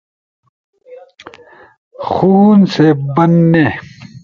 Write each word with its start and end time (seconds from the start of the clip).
خون 2.09 2.59
سے 2.73 2.87
بننے 3.15 3.65